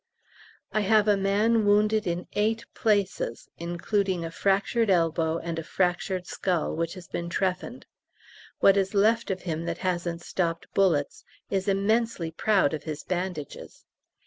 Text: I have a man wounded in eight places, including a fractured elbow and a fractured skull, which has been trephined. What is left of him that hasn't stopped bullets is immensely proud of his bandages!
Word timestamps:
I 0.71 0.79
have 0.79 1.07
a 1.07 1.15
man 1.15 1.63
wounded 1.63 2.07
in 2.07 2.25
eight 2.33 2.65
places, 2.73 3.47
including 3.59 4.25
a 4.25 4.31
fractured 4.31 4.89
elbow 4.89 5.37
and 5.37 5.59
a 5.59 5.63
fractured 5.63 6.25
skull, 6.25 6.75
which 6.75 6.95
has 6.95 7.07
been 7.07 7.29
trephined. 7.29 7.83
What 8.61 8.77
is 8.77 8.95
left 8.95 9.29
of 9.29 9.43
him 9.43 9.65
that 9.65 9.77
hasn't 9.85 10.21
stopped 10.23 10.65
bullets 10.73 11.23
is 11.51 11.67
immensely 11.67 12.31
proud 12.31 12.73
of 12.73 12.81
his 12.85 13.03
bandages! 13.03 13.85